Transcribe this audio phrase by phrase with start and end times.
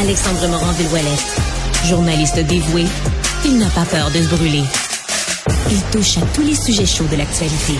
[0.00, 1.40] Alexandre Morand-Villouellette.
[1.86, 2.84] Journaliste dévoué,
[3.44, 4.64] il n'a pas peur de se brûler.
[5.70, 7.74] Il touche à tous les sujets chauds de l'actualité.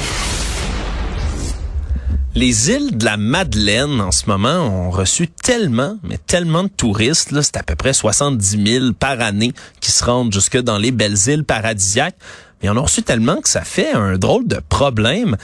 [2.36, 7.30] Les îles de la Madeleine, en ce moment, ont reçu tellement, mais tellement de touristes.
[7.42, 11.18] C'est à peu près 70 000 par année qui se rendent jusque dans les belles
[11.26, 12.16] îles paradisiaques.
[12.62, 15.36] Mais on a reçu tellement que ça fait un drôle de problème.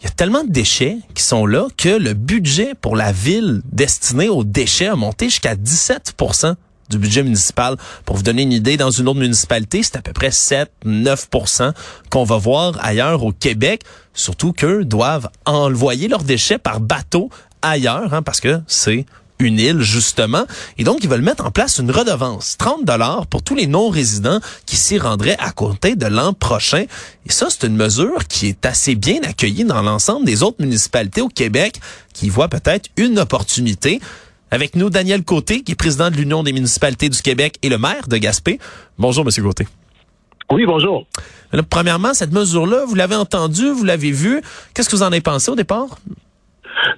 [0.00, 3.62] Il y a tellement de déchets qui sont là que le budget pour la ville
[3.72, 6.54] destiné aux déchets a monté jusqu'à 17%
[6.90, 7.76] du budget municipal.
[8.04, 11.72] Pour vous donner une idée, dans une autre municipalité, c'est à peu près 7-9%
[12.10, 13.82] qu'on va voir ailleurs au Québec.
[14.12, 17.30] Surtout qu'eux doivent envoyer leurs déchets par bateau
[17.62, 19.06] ailleurs, hein, parce que c'est
[19.38, 20.44] une île, justement.
[20.78, 24.40] Et donc, ils veulent mettre en place une redevance, 30 dollars pour tous les non-résidents
[24.64, 26.84] qui s'y rendraient à compter de l'an prochain.
[27.26, 31.20] Et ça, c'est une mesure qui est assez bien accueillie dans l'ensemble des autres municipalités
[31.20, 31.80] au Québec
[32.12, 34.00] qui voient peut-être une opportunité.
[34.50, 37.78] Avec nous, Daniel Côté, qui est président de l'Union des municipalités du Québec et le
[37.78, 38.60] maire de Gaspé.
[38.96, 39.66] Bonjour, Monsieur Côté.
[40.50, 41.06] Oui, bonjour.
[41.68, 44.40] premièrement, cette mesure-là, vous l'avez entendue, vous l'avez vue.
[44.72, 45.98] Qu'est-ce que vous en avez pensé au départ?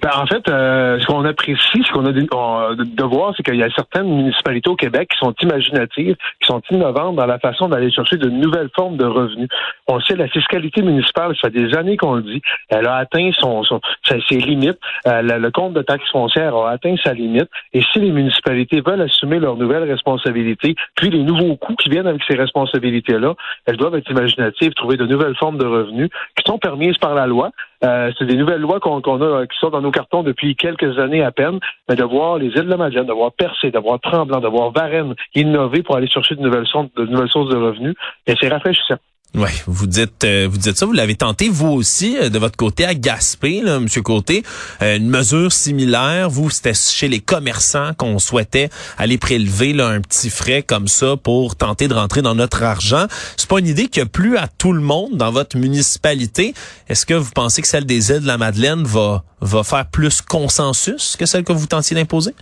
[0.01, 3.63] Ben, en fait, euh, ce qu'on apprécie, ce qu'on a de, voir, c'est qu'il y
[3.63, 7.91] a certaines municipalités au Québec qui sont imaginatives, qui sont innovantes dans la façon d'aller
[7.91, 9.49] chercher de nouvelles formes de revenus.
[9.87, 13.29] On sait la fiscalité municipale, ça fait des années qu'on le dit, elle a atteint
[13.39, 13.63] son,
[14.03, 14.79] ses limites.
[15.07, 17.49] Euh, le, compte de taxes foncières a atteint sa limite.
[17.73, 22.07] Et si les municipalités veulent assumer leurs nouvelles responsabilités, puis les nouveaux coûts qui viennent
[22.07, 23.33] avec ces responsabilités-là,
[23.65, 27.27] elles doivent être imaginatives, trouver de nouvelles formes de revenus qui sont permises par la
[27.27, 27.51] loi.
[27.83, 31.23] Euh, c'est des nouvelles lois qu'on a qui sont dans nos cartons depuis quelques années
[31.23, 33.99] à peine, mais de voir les îles de la Madeleine, de voir Percé, de voir
[33.99, 37.57] Tremblant, de voir Varennes innover pour aller chercher de nouvelles sources de, nouvelles sources de
[37.57, 37.95] revenus,
[38.27, 38.97] et c'est rafraîchissant.
[39.35, 42.57] Oui, vous dites euh, vous dites ça, vous l'avez tenté vous aussi euh, de votre
[42.57, 44.43] côté à Gaspé, là, Monsieur Côté,
[44.81, 46.31] euh, une mesure similaire.
[46.31, 51.15] Vous, c'était chez les commerçants qu'on souhaitait aller prélever là, un petit frais comme ça
[51.15, 53.05] pour tenter de rentrer dans notre argent.
[53.37, 56.55] C'est pas une idée qui a plu à tout le monde dans votre municipalité.
[56.87, 60.21] Est-ce que vous pensez que celle des îles de la Madeleine va va faire plus
[60.21, 62.33] consensus que celle que vous tentiez d'imposer?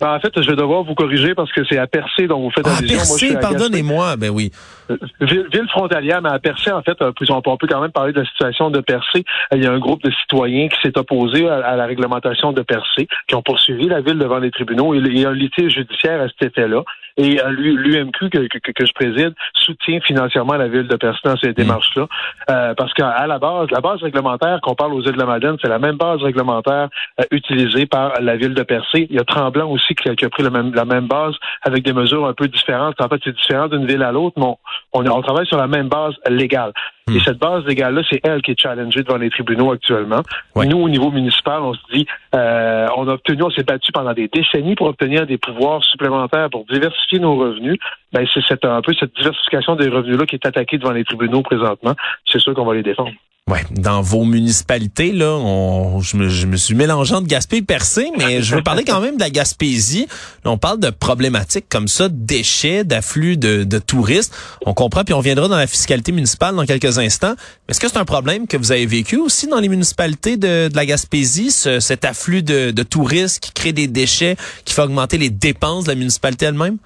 [0.00, 2.50] Ben, en fait, je vais devoir vous corriger parce que c'est à Percé dont vous
[2.50, 4.52] faites ah, Percé, pardonnez-moi, ben oui.
[4.90, 8.26] Euh, ville, frontalière, mais à Percé, en fait, on peut quand même parler de la
[8.26, 9.24] situation de Percé.
[9.52, 13.08] Il y a un groupe de citoyens qui s'est opposé à, la réglementation de Percé,
[13.26, 14.94] qui ont poursuivi la ville devant les tribunaux.
[14.94, 16.84] Il y a un litige judiciaire à cet effet-là.
[17.18, 21.50] Et euh, l'UMQ que, que, je préside soutient financièrement la ville de Percé dans ces
[21.50, 21.54] mm.
[21.54, 22.06] démarches-là.
[22.50, 25.56] Euh, parce qu'à la base, la base réglementaire qu'on parle aux îles de la Madeleine,
[25.60, 26.88] c'est la même base réglementaire
[27.30, 29.06] utilisée par la ville de Percé.
[29.10, 31.92] Il y a Tremblant aussi qui a, pris la même, la même base avec des
[31.92, 33.00] mesures un peu différentes.
[33.00, 34.46] En fait, c'est différent d'une ville à l'autre, mais
[34.92, 36.72] on, on, travaille sur la même base légale.
[37.08, 37.16] Hmm.
[37.16, 40.22] Et cette base légale-là, c'est elle qui est challengée devant les tribunaux actuellement.
[40.56, 44.12] Nous, au niveau municipal, on se dit, euh, on a obtenu, on s'est battu pendant
[44.12, 47.78] des décennies pour obtenir des pouvoirs supplémentaires pour diversifier nos revenus.
[48.12, 51.94] Ben, c'est un peu cette diversification des revenus-là qui est attaquée devant les tribunaux présentement.
[52.26, 53.12] C'est sûr qu'on va les défendre.
[53.48, 56.16] Ouais, dans vos municipalités là, on, je,
[56.46, 60.06] me, suis mélangeant de Gaspé Percé, mais je veux parler quand même de la Gaspésie.
[60.44, 64.34] on parle de problématiques comme ça, déchets, d'afflux de, de, touristes.
[64.66, 67.36] On comprend, puis on viendra dans la fiscalité municipale dans quelques instants.
[67.70, 70.76] Est-ce que c'est un problème que vous avez vécu aussi dans les municipalités de, de
[70.76, 75.16] la Gaspésie, ce, cet afflux de, de touristes qui crée des déchets, qui fait augmenter
[75.16, 76.76] les dépenses de la municipalité elle-même?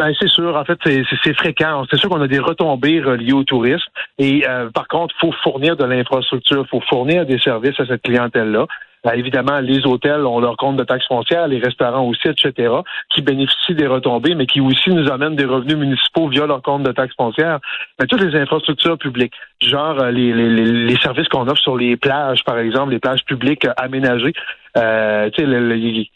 [0.00, 0.56] Ben, c'est sûr.
[0.56, 1.84] En fait, c'est fréquent.
[1.90, 3.84] C'est sûr qu'on a des retombées reliées au tourisme.
[4.16, 7.84] Et euh, par contre, il faut fournir de l'infrastructure, il faut fournir des services à
[7.84, 8.66] cette clientèle-là.
[9.04, 12.72] Ben, évidemment, les hôtels ont leur compte de taxes foncières, les restaurants aussi, etc.,
[13.10, 16.82] qui bénéficient des retombées, mais qui aussi nous amènent des revenus municipaux via leur compte
[16.82, 17.58] de taxes foncières.
[17.98, 21.98] Mais toutes les infrastructures publiques, genre euh, les, les, les services qu'on offre sur les
[21.98, 24.32] plages, par exemple, les plages publiques aménagées,
[24.76, 25.48] euh, tu sais,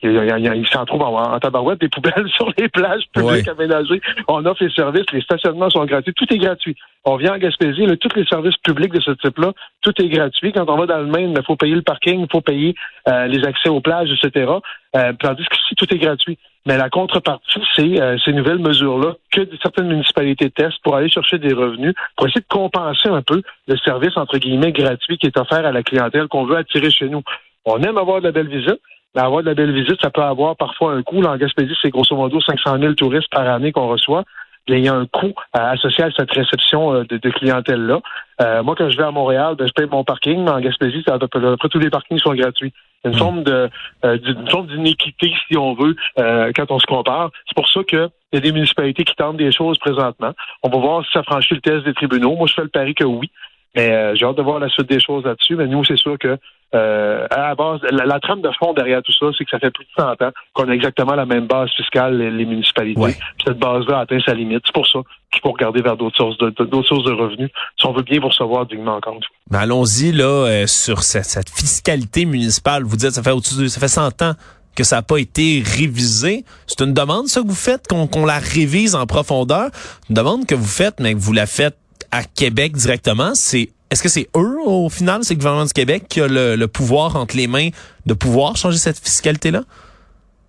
[0.03, 4.01] il, s'en trouve en, en, tabarouette des poubelles sur les plages publiques aménagées.
[4.29, 6.77] On offre les services, les stationnements sont gratuits, tout est gratuit.
[7.05, 10.53] On vient en Gaspésie, là, tous les services publics de ce type-là, tout est gratuit.
[10.53, 12.75] Quand on va dans le Maine, il faut payer le parking, il faut payer
[13.09, 14.53] euh, les accès aux plages, etc.
[14.97, 16.39] Euh, tandis que ici, tout est gratuit.
[16.67, 21.39] Mais la contrepartie, c'est euh, ces nouvelles mesures-là que certaines municipalités testent pour aller chercher
[21.39, 25.39] des revenus, pour essayer de compenser un peu le service, entre guillemets, gratuit qui est
[25.39, 27.23] offert à la clientèle qu'on veut attirer chez nous.
[27.65, 28.81] On aime avoir de la belle visite,
[29.15, 31.23] mais avoir de la belle visite, ça peut avoir parfois un coût.
[31.23, 34.25] en Gaspésie, c'est grosso modo 500 000 touristes par année qu'on reçoit.
[34.67, 38.01] Il y a un coût euh, associé à cette réception euh, de, clientèle-là.
[38.41, 41.05] Euh, moi, quand je vais à Montréal, ben, je paye mon parking, mais en Gaspésie,
[41.07, 42.73] à peu près tous les parkings sont gratuits.
[43.05, 43.19] Une hmm.
[43.19, 43.69] forme de
[44.03, 47.31] une forme d'inéquité, si on veut, quand on se compare.
[47.47, 50.33] C'est pour ça que il y a des municipalités qui tentent des choses présentement.
[50.63, 52.35] On va voir si ça franchit le test des tribunaux.
[52.35, 53.31] Moi, je fais le pari que oui.
[53.77, 55.55] Mais j'ai hâte de voir la suite des choses là-dessus.
[55.55, 56.39] Mais nous, c'est sûr que
[56.75, 59.71] euh, à la base, la, trame de fond derrière tout ça, c'est que ça fait
[59.71, 63.17] plus de 100 ans qu'on a exactement la même base fiscale, les, municipalités.
[63.45, 64.63] Cette base-là atteint sa limite.
[64.67, 64.99] C'est pour ça
[65.31, 68.21] qu'il faut regarder vers d'autres sources de, d'autres sources de revenus si on veut bien
[68.21, 69.25] vous recevoir dignement en compte.
[69.51, 72.83] Mais allons-y là euh, sur cette, cette, fiscalité municipale.
[72.83, 74.33] Vous dites ça fait au-dessus ça fait 100 ans
[74.75, 76.45] que ça n'a pas été révisé.
[76.67, 79.71] C'est une demande, ça, que vous faites, qu'on la révise en profondeur.
[80.09, 81.77] Une demande que vous faites, mais que vous la faites
[82.11, 83.35] à Québec directement.
[83.35, 86.67] C'est est-ce que c'est eux, au final, c'est le gouvernement du Québec qui a le,
[86.67, 87.69] pouvoir entre les mains
[88.07, 89.63] de pouvoir changer cette fiscalité-là?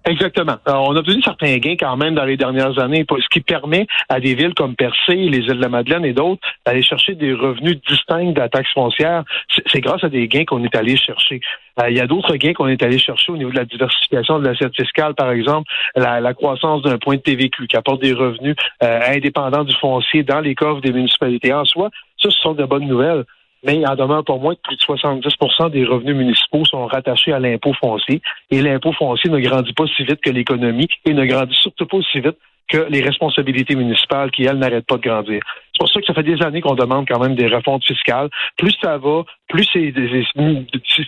[0.08, 0.58] Exactement.
[0.68, 4.20] on a obtenu certains gains quand même dans les dernières années, ce qui permet à
[4.20, 7.80] des villes comme Percé, les îles de la Madeleine et d'autres d'aller chercher des revenus
[7.90, 9.24] distincts de la taxe foncière.
[9.72, 11.42] C'est grâce à des gains qu'on est allé chercher.
[11.82, 14.38] Euh, il y a d'autres gains qu'on est allé chercher au niveau de la diversification
[14.38, 18.56] de l'assiette fiscale, par exemple, la, croissance d'un point de TVQ qui apporte des revenus
[18.84, 21.52] euh, indépendants du foncier dans les coffres des municipalités.
[21.52, 21.90] En soi,
[22.30, 23.26] ce sont de bonnes nouvelles
[23.66, 27.34] mais il en demeure pour moins que plus de 70% des revenus municipaux sont rattachés
[27.34, 28.22] à l'impôt foncier.
[28.52, 31.98] Et l'impôt foncier ne grandit pas si vite que l'économie et ne grandit surtout pas
[31.98, 32.38] aussi vite
[32.68, 35.40] que les responsabilités municipales qui, elles, n'arrêtent pas de grandir.
[35.74, 38.30] C'est pour ça que ça fait des années qu'on demande quand même des refontes fiscales.
[38.58, 39.94] Plus ça va, plus c'est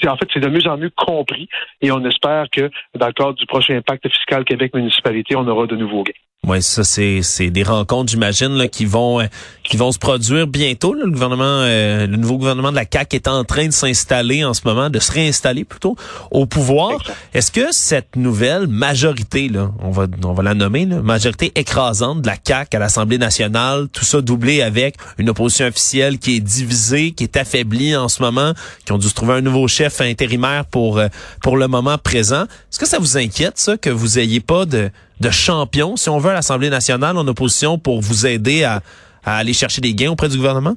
[0.07, 1.47] en fait c'est de mieux en mieux compris
[1.81, 5.65] et on espère que dans le cadre du prochain pacte fiscal Québec municipalité, on aura
[5.65, 6.26] de nouveaux gains.
[6.45, 9.25] Oui, ça c'est c'est des rencontres, j'imagine, là, qui vont euh,
[9.65, 10.93] qui vont se produire bientôt.
[10.93, 14.53] Le gouvernement, euh, le nouveau gouvernement de la CAC est en train de s'installer en
[14.53, 15.97] ce moment, de se réinstaller plutôt
[16.31, 16.99] au pouvoir.
[17.33, 22.21] Est-ce que cette nouvelle majorité, là, on va on va la nommer, là, majorité écrasante
[22.21, 26.39] de la CAC à l'Assemblée nationale, tout ça doublé avec une opposition officielle qui est
[26.39, 28.53] divisée, qui est affaiblie en ce moment,
[28.85, 31.07] qui ont dû se trouver un nouveau chef intérimaire pour euh,
[31.41, 32.43] pour le moment présent.
[32.43, 36.17] Est-ce que ça vous inquiète ça que vous ayez pas de de champion, si on
[36.17, 38.81] veut, à l'Assemblée nationale en opposition pour vous aider à,
[39.25, 40.75] aller chercher des gains auprès du gouvernement?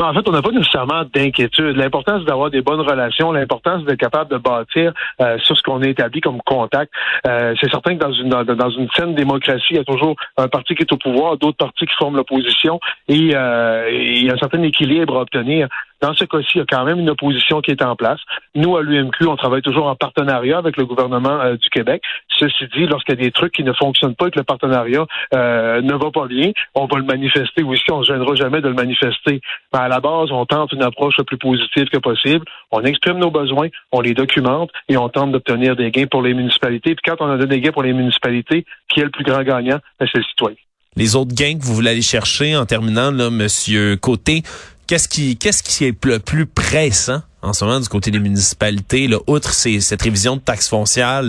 [0.00, 1.76] En fait, on n'a pas nécessairement d'inquiétude.
[1.76, 3.32] L'important, c'est d'avoir des bonnes relations.
[3.32, 6.92] L'important, c'est d'être capable de bâtir euh, sur ce qu'on a établi comme contact.
[7.26, 8.32] Euh, c'est certain que dans une
[8.78, 11.84] une saine démocratie, il y a toujours un parti qui est au pouvoir, d'autres partis
[11.84, 15.66] qui forment l'opposition, et, euh, il y a un certain équilibre à obtenir.
[16.00, 18.20] Dans ce cas-ci, il y a quand même une opposition qui est en place.
[18.54, 22.02] Nous, à l'UMQ, on travaille toujours en partenariat avec le gouvernement euh, du Québec.
[22.38, 25.06] Ceci dit, lorsqu'il y a des trucs qui ne fonctionnent pas et que le partenariat
[25.34, 27.90] euh, ne va pas bien, on va le manifester aussi.
[27.90, 29.40] On ne se gênera jamais de le manifester.
[29.72, 32.44] À la base, on tente une approche le plus positive que possible.
[32.70, 36.34] On exprime nos besoins, on les documente et on tente d'obtenir des gains pour les
[36.34, 36.94] municipalités.
[36.94, 39.78] Puis quand on a des gains pour les municipalités, qui est le plus grand gagnant?
[39.98, 40.56] Ben, c'est le citoyen.
[40.96, 44.42] Les autres gains que vous voulez aller chercher en terminant, là, Monsieur Côté,
[44.88, 49.06] Qu'est-ce qui, qu'est-ce qui est le plus pressant en ce moment du côté des municipalités,
[49.06, 51.22] là, outre cette révision de taxes foncières,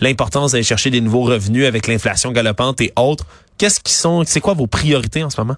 [0.00, 3.24] l'importance d'aller chercher des nouveaux revenus avec l'inflation galopante et autres,
[3.58, 5.56] qu'est-ce qui sont, c'est quoi vos priorités en ce moment?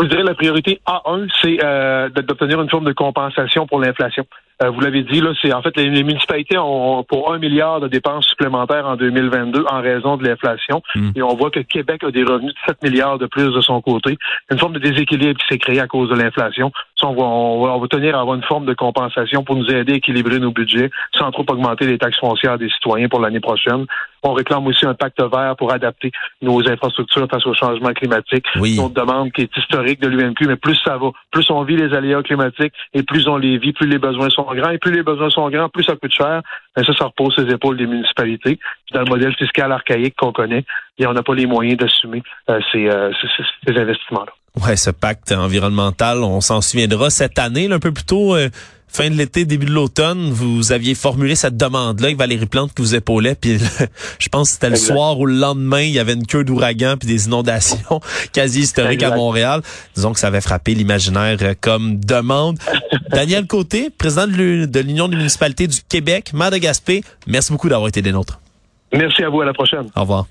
[0.00, 4.26] Je dirais la priorité A1, c'est euh, d'obtenir une forme de compensation pour l'inflation.
[4.62, 7.88] Euh, vous l'avez dit, là, c'est en fait les, municipalités ont pour un milliard de
[7.88, 10.82] dépenses supplémentaires en 2022 en raison de l'inflation.
[10.94, 11.10] Hmm.
[11.16, 13.80] Et on voit que Québec a des revenus de 7 milliards de plus de son
[13.80, 14.16] côté.
[14.50, 16.70] Une forme de déséquilibre qui s'est créé à cause de l'inflation.
[17.02, 19.96] On va, on, va, tenir à avoir une forme de compensation pour nous aider à
[19.96, 23.84] équilibrer nos budgets sans trop augmenter les taxes foncières des citoyens pour l'année prochaine.
[24.24, 26.10] On réclame aussi un pacte vert pour adapter
[26.42, 28.46] nos infrastructures face au changement climatique.
[28.56, 28.76] Oui.
[28.76, 31.94] Une demande qui est historique de l'UMQ, mais plus ça va, plus on vit les
[31.94, 34.70] aléas climatiques et plus on les vit, plus les besoins sont grands.
[34.70, 36.42] Et plus les besoins sont grands, plus ça coûte cher.
[36.76, 38.58] Et ça, ça repose sur les épaules des municipalités.
[38.92, 40.64] dans le modèle fiscal archaïque qu'on connaît,
[40.98, 43.12] et on n'a pas les moyens d'assumer euh, ces, euh,
[43.66, 44.32] ces, investissements-là.
[44.62, 48.50] Ouais, ce pacte environnemental, on s'en souviendra cette année, un peu plus tôt, euh,
[48.86, 52.80] fin de l'été, début de l'automne, vous aviez formulé cette demande-là avec Valérie Plante qui
[52.80, 53.58] vous épaulait, puis
[54.20, 56.96] je pense que c'était le soir ou le lendemain, il y avait une queue d'ouragan
[56.96, 58.00] puis des inondations
[58.32, 59.62] quasi historiques à Montréal.
[59.96, 62.58] Disons que ça avait frappé l'imaginaire euh, comme demande.
[63.10, 67.88] Daniel Côté, président de l'Union des municipalités du Québec, maire de Gaspé, merci beaucoup d'avoir
[67.88, 68.38] été des nôtres.
[68.92, 69.88] Merci à vous, à la prochaine.
[69.96, 70.26] Au revoir.